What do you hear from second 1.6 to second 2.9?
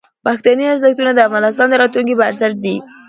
د راتلونکي بنسټ دي.